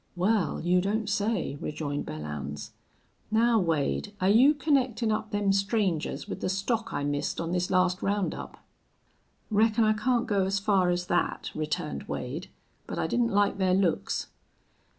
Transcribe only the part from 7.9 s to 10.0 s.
round up?" "Reckon I